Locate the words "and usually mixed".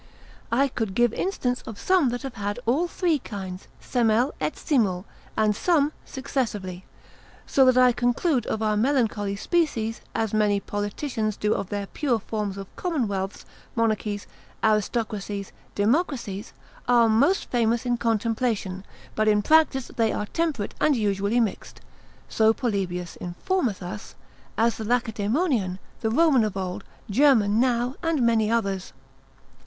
20.81-21.79